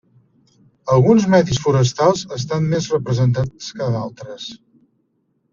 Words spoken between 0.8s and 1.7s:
Alguns medis